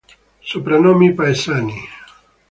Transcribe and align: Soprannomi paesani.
Soprannomi 0.51 1.09
paesani. 1.19 1.77